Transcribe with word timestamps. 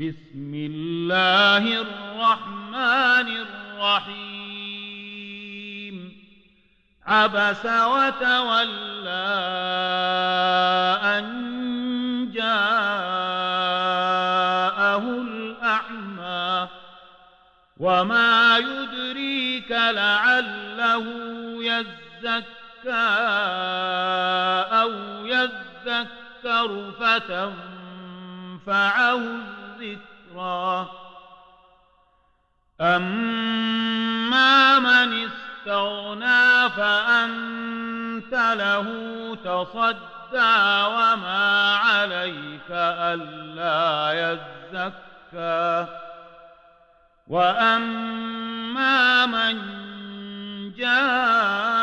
بسم 0.00 0.52
الله 0.54 1.80
الرحمن 1.80 3.28
الرحيم. 3.80 4.36
عبس 7.06 7.66
وتولى 7.66 9.10
أن 11.02 11.26
جاءه 12.34 12.58
الأعمى. 14.98 16.68
وما 17.76 18.58
يدريك 18.58 19.70
لعله 19.70 21.04
يزكى 21.64 22.92
أو 24.72 24.92
يذكر 25.26 26.92
فتنفعه 28.60 29.55
الذكرى. 29.80 30.86
أما 32.80 34.78
من 34.78 35.28
استغنى 35.28 36.70
فأنت 36.70 38.32
له 38.32 38.86
تصدى 39.44 40.82
وما 40.86 41.76
عليك 41.76 42.70
ألا 42.70 44.12
يزكى. 44.12 45.86
وأما 47.28 49.26
من 49.26 49.56
جاءك 50.72 51.75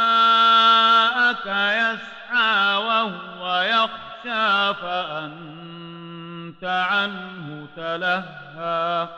تلهى 8.53 9.09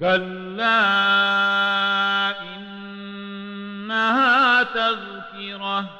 كلا 0.00 0.82
إنها 2.56 4.16
تذكرة 4.62 5.90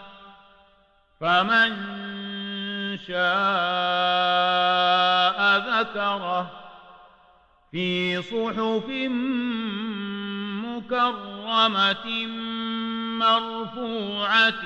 فمن 1.20 1.76
شاء 3.06 3.16
ذكره 5.58 6.50
في 7.72 8.22
صحف 8.22 8.88
مكرمة 10.66 12.26
مرفوعة 13.18 14.64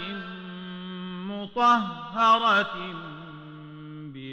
مطهرة 1.28 3.09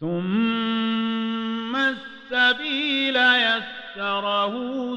ثم 0.00 1.76
السبيل 1.76 3.16
يسره 3.16 4.52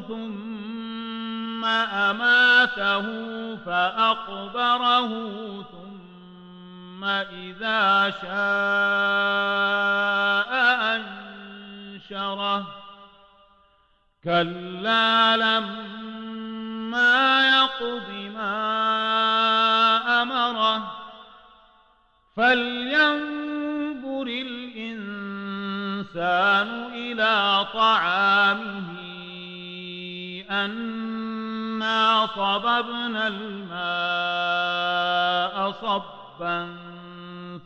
ثم 0.08 1.66
أماته 1.66 3.06
فأقبره 3.56 5.08
ثم 5.62 7.04
إذا 7.04 8.14
شاء 8.22 8.38
أنشره. 10.96 12.66
كلا 14.24 15.38
لما 15.38 17.50
يقض 17.50 18.10
ما 18.36 19.47
فلينظر 22.38 24.28
الإنسان 24.28 24.98
إلى 26.94 27.66
طعامه 27.74 28.98
أنا 30.50 32.28
صببنا 32.36 33.28
الماء 33.28 33.78
صبا 35.72 36.78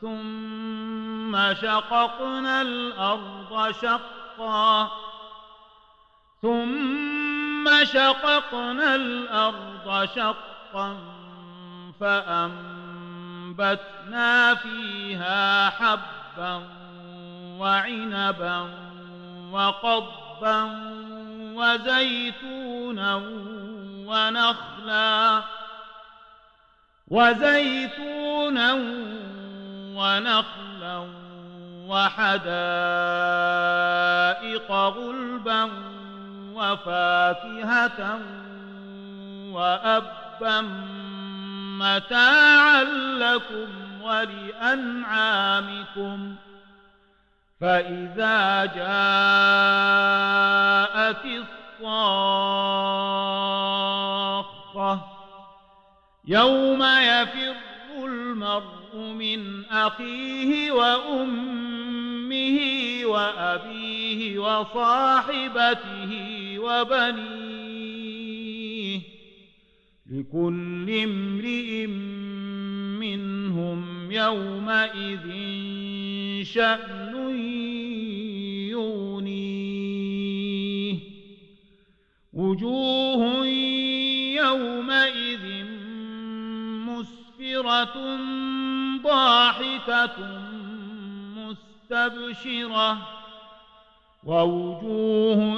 ثم 0.02 1.54
شققنا 1.54 2.62
الأرض 2.62 3.72
شقا 3.82 4.92
ثم 6.42 7.84
شققنا 7.84 8.96
الأرض 8.96 10.10
شقا 10.16 10.98
فأنبتنا 13.58 14.56
فيها 14.56 15.70
حبا 15.70 16.64
وعنبا 17.60 18.70
وقضبا 19.52 20.64
وزيتونا 21.56 23.16
ونخلا 24.06 25.42
وزيتونا 27.08 28.74
ونخلا 29.96 31.08
وحدائق 31.88 32.42
غلبا 34.72 35.70
وفاكهة 36.56 38.20
وأبا 39.52 40.12
متاعا 41.82 42.84
لكم 43.18 44.02
ولأنعامكم. 44.02 45.42
فإذا 47.62 48.66
جاءت 48.66 48.82
الصاخة 51.82 52.62
يوم 56.26 56.84
يفر 56.84 57.56
المرء 58.06 58.96
من 58.96 59.66
أخيه 59.72 60.72
وأمه 60.72 62.60
وأبيه 63.06 64.40
وصاحبته 64.40 66.12
وبنيه 66.60 67.41
لكل 70.12 70.90
امرئ 71.04 71.88
منهم 73.00 74.12
يومئذ 74.12 75.28
شأن 76.44 77.40
يغنيه. 78.70 79.92
وجوه 82.34 83.46
يومئذ 84.36 85.66
مسفرة 86.88 88.18
ضاحكة 89.04 90.18
مستبشرة. 91.36 93.08
ووجوه 94.24 95.58